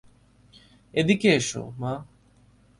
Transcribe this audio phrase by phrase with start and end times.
[0.93, 1.93] এদিকে এসো, মা।